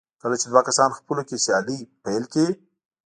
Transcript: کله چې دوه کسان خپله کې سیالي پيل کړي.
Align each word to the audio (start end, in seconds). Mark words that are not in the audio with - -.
کله 0.21 0.35
چې 0.41 0.45
دوه 0.51 0.61
کسان 0.67 0.89
خپله 0.97 1.21
کې 1.27 1.41
سیالي 1.45 1.77
پيل 2.03 2.23
کړي. 2.33 2.51